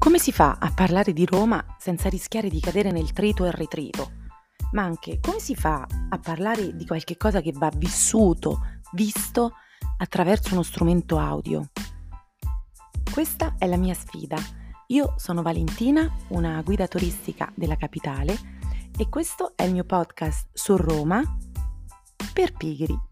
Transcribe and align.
Come 0.00 0.18
si 0.18 0.32
fa 0.32 0.56
a 0.58 0.72
parlare 0.72 1.12
di 1.12 1.26
Roma 1.26 1.62
senza 1.78 2.08
rischiare 2.08 2.48
di 2.48 2.58
cadere 2.58 2.90
nel 2.90 3.12
trito 3.12 3.44
e 3.44 3.48
il 3.48 3.52
ritrito? 3.52 4.12
Ma 4.72 4.82
anche 4.82 5.20
come 5.20 5.40
si 5.40 5.54
fa 5.54 5.86
a 6.08 6.18
parlare 6.18 6.74
di 6.74 6.86
qualche 6.86 7.18
cosa 7.18 7.42
che 7.42 7.52
va 7.52 7.70
vissuto, 7.76 8.60
visto 8.92 9.52
attraverso 9.98 10.54
uno 10.54 10.62
strumento 10.62 11.18
audio? 11.18 11.68
Questa 13.12 13.56
è 13.58 13.66
la 13.66 13.76
mia 13.76 13.92
sfida. 13.92 14.38
Io 14.86 15.12
sono 15.18 15.42
Valentina, 15.42 16.10
una 16.28 16.62
guida 16.62 16.88
turistica 16.88 17.52
della 17.54 17.76
capitale 17.76 18.38
e 18.96 19.06
questo 19.10 19.52
è 19.54 19.64
il 19.64 19.74
mio 19.74 19.84
podcast 19.84 20.48
su 20.54 20.76
Roma 20.76 21.22
per 22.32 22.54
pigri. 22.54 23.09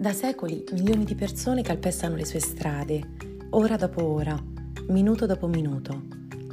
Da 0.00 0.12
secoli 0.12 0.62
milioni 0.74 1.04
di 1.04 1.16
persone 1.16 1.62
calpestano 1.62 2.14
le 2.14 2.24
sue 2.24 2.38
strade, 2.38 3.16
ora 3.50 3.74
dopo 3.74 4.04
ora, 4.04 4.40
minuto 4.90 5.26
dopo 5.26 5.48
minuto. 5.48 6.02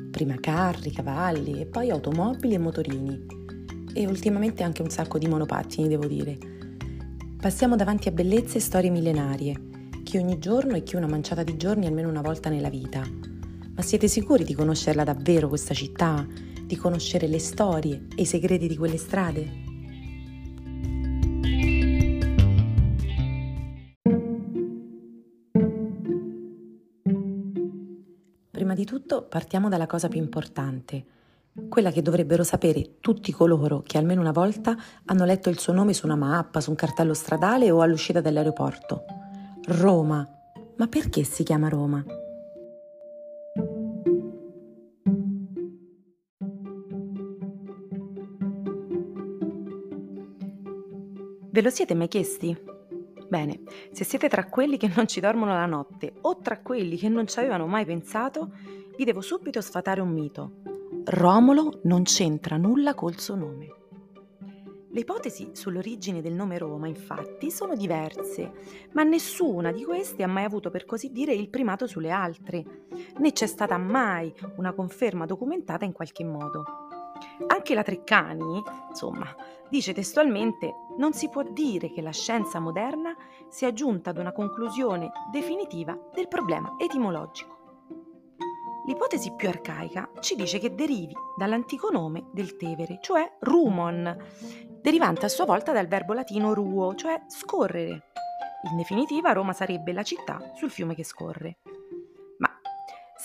Prima 0.10 0.34
carri, 0.40 0.92
cavalli 0.92 1.62
e 1.62 1.68
poi 1.68 1.92
automobili 1.92 2.56
e 2.56 2.58
motorini. 2.58 3.24
E 3.94 4.08
ultimamente 4.08 4.64
anche 4.64 4.82
un 4.82 4.90
sacco 4.90 5.20
di 5.20 5.28
monopattini, 5.28 5.88
devo 5.88 6.08
dire. 6.08 6.40
Passiamo 7.40 7.76
davanti 7.76 8.08
a 8.08 8.12
bellezze 8.12 8.58
e 8.58 8.62
storie 8.62 8.90
millenarie. 8.90 9.90
Chi 10.02 10.18
ogni 10.18 10.40
giorno 10.40 10.76
e 10.76 10.82
chi 10.82 10.96
una 10.96 11.06
manciata 11.06 11.44
di 11.44 11.56
giorni 11.56 11.86
almeno 11.86 12.10
una 12.10 12.22
volta 12.22 12.50
nella 12.50 12.70
vita. 12.70 13.04
Ma 13.76 13.82
siete 13.84 14.08
sicuri 14.08 14.44
di 14.44 14.56
conoscerla 14.56 15.04
davvero 15.04 15.50
questa 15.50 15.76
città? 15.76 16.26
Di 16.64 16.76
conoscere 16.78 17.28
le 17.28 17.38
storie 17.38 18.08
e 18.16 18.24
i 18.24 18.26
segreti 18.26 18.68
di 18.68 18.76
quelle 18.76 18.98
strade? 18.98 19.65
Di 28.76 28.86
tutto 28.86 29.24
partiamo 29.24 29.70
dalla 29.70 29.88
cosa 29.88 30.08
più 30.08 30.20
importante, 30.20 31.06
quella 31.70 31.90
che 31.90 32.02
dovrebbero 32.02 32.44
sapere 32.44 33.00
tutti 33.00 33.32
coloro 33.32 33.82
che 33.82 33.98
almeno 33.98 34.22
una 34.22 34.32
volta 34.32 34.76
hanno 35.06 35.26
letto 35.26 35.50
il 35.50 35.58
suo 35.58 35.74
nome 35.74 35.94
su 35.94 36.06
una 36.06 36.16
mappa, 36.16 36.62
su 36.62 36.70
un 36.70 36.76
cartello 36.76 37.14
stradale 37.14 37.72
o 37.72 37.82
all'uscita 37.82 38.22
dell'aeroporto. 38.22 39.06
Roma. 39.68 40.28
Ma 40.78 40.88
perché 40.88 41.24
si 41.24 41.44
chiama 41.44 41.70
Roma? 41.70 42.04
Ve 51.50 51.62
lo 51.62 51.70
siete 51.70 51.96
mai 51.96 52.10
chiesti? 52.10 52.75
Bene, 53.28 53.62
se 53.92 54.04
siete 54.04 54.30
tra 54.30 54.46
quelli 54.46 54.78
che 54.78 54.92
non 54.96 55.08
ci 55.08 55.20
dormono 55.20 55.54
la 55.54 55.66
notte 55.66 56.14
o 56.22 56.38
tra 56.38 56.60
quelli 56.60 56.96
che 56.98 57.10
non 57.10 57.28
ci 57.28 57.40
avevano 57.40 57.66
mai 57.66 57.86
pensato, 57.86 58.52
vi 58.96 59.04
devo 59.04 59.22
subito 59.22 59.62
sfatare 59.62 60.02
un 60.02 60.10
mito. 60.10 60.52
Romolo 61.06 61.80
non 61.84 62.04
c'entra 62.04 62.58
nulla 62.58 62.94
col 62.94 63.20
suo 63.20 63.36
nome. 63.36 63.74
Le 64.96 65.02
ipotesi 65.02 65.50
sull'origine 65.52 66.22
del 66.22 66.34
nome 66.34 66.58
Roma, 66.58 66.88
infatti, 66.88 67.52
sono 67.52 67.76
diverse, 67.76 68.54
ma 68.94 69.04
nessuna 69.04 69.74
di 69.74 69.84
queste 69.84 70.24
ha 70.24 70.28
mai 70.28 70.46
avuto 70.46 70.70
per 70.70 70.86
così 70.86 71.12
dire 71.12 71.34
il 71.34 71.50
primato 71.50 71.86
sulle 71.86 72.12
altre, 72.12 72.86
né 73.18 73.34
c'è 73.34 73.46
stata 73.46 73.78
mai 73.78 74.34
una 74.56 74.72
conferma 74.72 75.26
documentata 75.26 75.84
in 75.84 75.92
qualche 75.92 76.24
modo. 76.24 76.85
Anche 77.48 77.74
la 77.74 77.84
Treccani, 77.84 78.62
insomma, 78.90 79.34
dice 79.70 79.94
testualmente 79.94 80.74
non 80.98 81.14
si 81.14 81.30
può 81.30 81.44
dire 81.44 81.92
che 81.92 82.02
la 82.02 82.12
scienza 82.12 82.60
moderna 82.60 83.16
sia 83.50 83.74
giunta 83.74 84.12
ad 84.12 84.18
una 84.18 84.32
conclusione 84.32 85.12
definitiva 85.32 85.98
del 86.14 86.28
problema 86.28 86.76
etimologico. 86.78 87.54
L'ipotesi 88.88 89.34
più 89.34 89.48
arcaica 89.48 90.12
ci 90.20 90.36
dice 90.36 90.60
che 90.60 90.76
derivi 90.76 91.16
dall'antico 91.36 91.90
nome 91.90 92.26
del 92.32 92.56
Tevere, 92.56 93.00
cioè 93.02 93.38
rumon, 93.40 94.16
derivante 94.82 95.26
a 95.26 95.30
sua 95.30 95.46
volta 95.46 95.72
dal 95.72 95.88
verbo 95.88 96.14
latino 96.14 96.54
ruo, 96.54 96.94
cioè 96.94 97.24
scorrere. 97.28 98.12
In 98.70 98.78
definitiva 98.78 99.32
Roma 99.32 99.54
sarebbe 99.54 99.92
la 99.92 100.04
città 100.04 100.52
sul 100.54 100.70
fiume 100.70 100.94
che 100.94 101.04
scorre. 101.04 101.58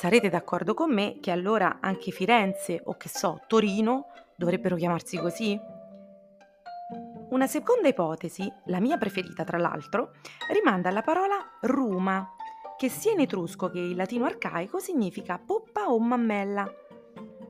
Sarete 0.01 0.31
d'accordo 0.31 0.73
con 0.73 0.91
me 0.91 1.19
che 1.21 1.31
allora 1.31 1.77
anche 1.79 2.11
Firenze 2.11 2.81
o 2.83 2.97
che 2.97 3.11
so, 3.11 3.43
Torino 3.47 4.07
dovrebbero 4.35 4.75
chiamarsi 4.77 5.19
così? 5.19 5.61
Una 7.29 7.47
seconda 7.47 7.87
ipotesi, 7.87 8.51
la 8.69 8.81
mia 8.81 8.97
preferita 8.97 9.45
tra 9.45 9.59
l'altro, 9.59 10.13
rimanda 10.51 10.89
alla 10.89 11.03
parola 11.03 11.37
ruma, 11.61 12.27
che 12.79 12.89
sia 12.89 13.13
in 13.13 13.21
etrusco 13.21 13.69
che 13.69 13.79
in 13.79 13.97
latino 13.97 14.25
arcaico 14.25 14.79
significa 14.79 15.39
poppa 15.39 15.93
o 15.93 15.99
mammella. 15.99 16.67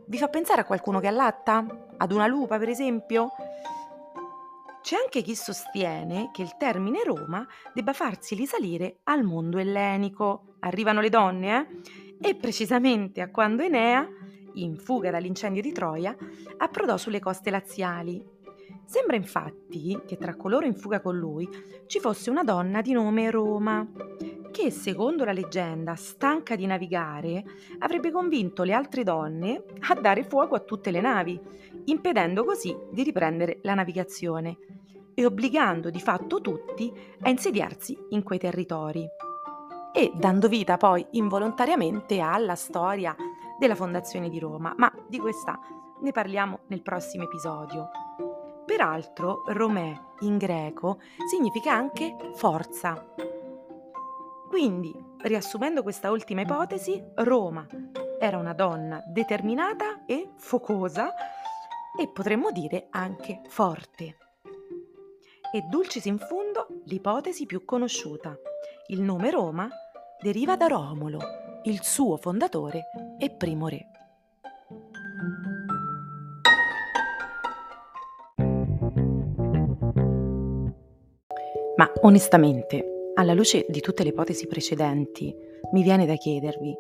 Vi 0.07 0.19
fa 0.19 0.27
pensare 0.27 0.63
a 0.63 0.65
qualcuno 0.65 0.99
che 0.99 1.07
allatta? 1.07 1.65
Ad 1.99 2.11
una 2.11 2.27
lupa, 2.27 2.59
per 2.59 2.69
esempio? 2.69 3.31
C'è 4.83 4.97
anche 4.97 5.23
chi 5.23 5.37
sostiene 5.37 6.31
che 6.33 6.43
il 6.43 6.57
termine 6.57 7.05
Roma 7.05 7.47
debba 7.73 7.93
farsi 7.93 8.35
risalire 8.35 9.03
al 9.05 9.23
mondo 9.23 9.59
ellenico. 9.59 10.57
Arrivano 10.59 11.01
le 11.01 11.11
donne, 11.11 11.57
eh? 11.57 12.00
E 12.23 12.35
precisamente 12.35 13.23
a 13.23 13.31
quando 13.31 13.63
Enea, 13.63 14.07
in 14.55 14.77
fuga 14.77 15.11
dall'incendio 15.11 15.63
di 15.63 15.73
Troia, 15.73 16.15
approdò 16.59 16.99
sulle 16.99 17.19
coste 17.19 17.51
laziali. 17.51 18.23
Sembra 18.85 19.17
infatti 19.17 19.99
che 20.07 20.19
tra 20.19 20.37
coloro 20.37 20.67
in 20.67 20.75
fuga 20.75 21.01
con 21.01 21.17
lui 21.17 21.49
ci 21.87 21.99
fosse 21.99 22.29
una 22.29 22.45
donna 22.45 22.83
di 22.83 22.93
nome 22.93 23.31
Roma, 23.31 23.89
che 24.51 24.71
secondo 24.71 25.25
la 25.25 25.33
leggenda, 25.33 25.95
stanca 25.95 26.57
di 26.57 26.67
navigare, 26.67 27.43
avrebbe 27.79 28.11
convinto 28.11 28.65
le 28.65 28.75
altre 28.75 29.03
donne 29.03 29.65
a 29.89 29.95
dare 29.95 30.23
fuoco 30.23 30.55
a 30.55 30.61
tutte 30.61 30.91
le 30.91 31.01
navi, 31.01 31.41
impedendo 31.85 32.45
così 32.45 32.77
di 32.93 33.03
riprendere 33.03 33.61
la 33.63 33.75
navigazione 33.75 34.59
e 35.15 35.25
obbligando 35.25 35.89
di 35.89 36.01
fatto 36.01 36.43
tutti 36.43 36.93
a 37.23 37.31
insediarsi 37.31 37.97
in 38.11 38.23
quei 38.23 38.39
territori 38.39 39.09
e 39.93 40.13
dando 40.15 40.49
vita 40.49 40.77
poi 40.77 41.07
involontariamente 41.13 42.21
alla 42.21 42.55
storia 42.55 43.15
della 43.59 43.75
fondazione 43.75 44.29
di 44.29 44.39
Roma, 44.39 44.73
ma 44.77 44.93
di 45.09 45.19
questa 45.19 45.59
ne 46.01 46.13
parliamo 46.13 46.61
nel 46.69 46.83
prossimo 46.83 47.25
episodio. 47.25 47.91
Peraltro, 48.65 49.43
Romè 49.47 50.01
in 50.21 50.39
greco 50.39 51.01
significa 51.29 51.73
anche 51.73 52.17
forza. 52.35 53.05
Quindi, 54.49 54.95
riassumendo 55.19 55.83
questa 55.83 56.11
ultima 56.11 56.43
ipotesi, 56.43 57.03
Roma 57.17 57.67
era 58.19 58.39
una 58.39 58.53
donna 58.53 59.03
determinata 59.07 60.05
e 60.07 60.31
focosa 60.37 61.13
e 61.99 62.09
potremmo 62.09 62.51
dire 62.51 62.87
anche 62.91 63.41
forte. 63.49 64.17
E 65.53 65.63
dulcis 65.69 66.05
in 66.05 66.19
fundo 66.19 66.69
l'ipotesi 66.85 67.47
più 67.47 67.65
conosciuta. 67.65 68.39
Il 68.89 69.01
nome 69.03 69.31
Roma 69.31 69.69
deriva 70.21 70.57
da 70.57 70.67
Romolo, 70.67 71.19
il 71.65 71.83
suo 71.83 72.17
fondatore 72.17 72.85
e 73.19 73.31
primo 73.31 73.69
re. 73.69 73.87
Ma 81.77 81.91
onestamente, 82.03 83.13
alla 83.15 83.33
luce 83.33 83.65
di 83.69 83.81
tutte 83.81 84.03
le 84.03 84.11
ipotesi 84.11 84.47
precedenti, 84.47 85.35
mi 85.73 85.83
viene 85.83 86.05
da 86.05 86.15
chiedervi, 86.15 86.77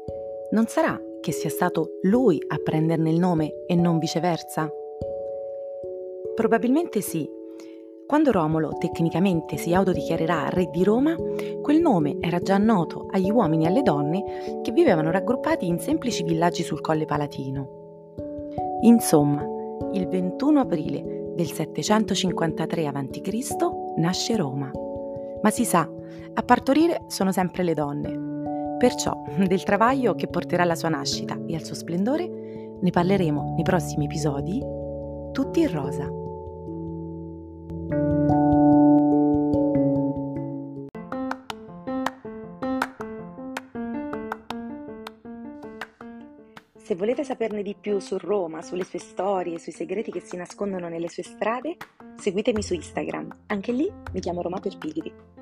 non 0.50 0.66
sarà 0.66 1.00
che 1.20 1.32
sia 1.32 1.48
stato 1.48 1.98
lui 2.02 2.42
a 2.48 2.58
prenderne 2.58 3.10
il 3.10 3.18
nome 3.18 3.64
e 3.66 3.74
non 3.74 3.98
viceversa? 3.98 4.70
Probabilmente 6.34 7.00
sì. 7.00 7.38
Quando 8.10 8.32
Romolo 8.32 8.76
tecnicamente 8.76 9.56
si 9.56 9.72
autodichiarerà 9.72 10.48
re 10.48 10.68
di 10.68 10.82
Roma, 10.82 11.14
quel 11.62 11.80
nome 11.80 12.16
era 12.18 12.40
già 12.40 12.58
noto 12.58 13.06
agli 13.08 13.30
uomini 13.30 13.62
e 13.62 13.68
alle 13.68 13.82
donne 13.82 14.24
che 14.62 14.72
vivevano 14.72 15.12
raggruppati 15.12 15.64
in 15.68 15.78
semplici 15.78 16.24
villaggi 16.24 16.64
sul 16.64 16.80
Colle 16.80 17.04
Palatino. 17.04 17.68
Insomma, 18.80 19.46
il 19.92 20.08
21 20.08 20.58
aprile 20.58 21.34
del 21.36 21.52
753 21.52 22.86
a.C. 22.88 23.46
nasce 23.98 24.34
Roma. 24.34 24.72
Ma 25.40 25.50
si 25.50 25.64
sa, 25.64 25.88
a 26.34 26.42
partorire 26.42 27.04
sono 27.06 27.30
sempre 27.30 27.62
le 27.62 27.74
donne. 27.74 28.76
Perciò 28.76 29.22
del 29.38 29.62
travaglio 29.62 30.16
che 30.16 30.26
porterà 30.26 30.64
alla 30.64 30.74
sua 30.74 30.88
nascita 30.88 31.38
e 31.46 31.54
al 31.54 31.62
suo 31.62 31.76
splendore 31.76 32.28
ne 32.80 32.90
parleremo 32.90 33.52
nei 33.54 33.62
prossimi 33.62 34.06
episodi, 34.06 34.60
tutti 35.30 35.60
in 35.60 35.70
rosa. 35.70 36.19
Se 46.90 46.96
volete 46.96 47.22
saperne 47.22 47.62
di 47.62 47.76
più 47.80 48.00
su 48.00 48.18
Roma, 48.18 48.62
sulle 48.62 48.82
sue 48.82 48.98
storie, 48.98 49.60
sui 49.60 49.70
segreti 49.70 50.10
che 50.10 50.18
si 50.18 50.36
nascondono 50.36 50.88
nelle 50.88 51.08
sue 51.08 51.22
strade, 51.22 51.76
seguitemi 52.16 52.64
su 52.64 52.74
Instagram. 52.74 53.42
Anche 53.46 53.70
lì 53.70 53.88
mi 54.12 54.18
chiamo 54.18 54.42
Roma 54.42 54.58
per 54.58 54.76
Pigri. 54.76 55.39